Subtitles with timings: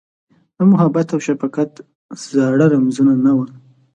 [0.57, 1.71] د محبت اوشفقت
[2.31, 3.45] زاړه رمزونه، نه وه